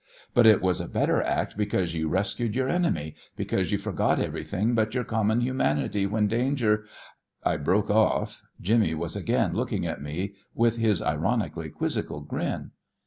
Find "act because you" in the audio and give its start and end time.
1.21-2.09